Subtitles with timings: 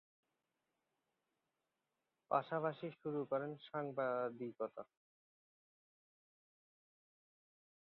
[2.31, 4.83] পাশাপাশি শুরু করেন সাংবাদিকতা।